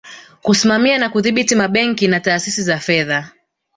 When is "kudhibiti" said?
1.09-1.55